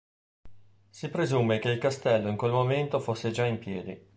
[0.89, 4.09] Si presume che il castello in quel momento fosse già in piedi.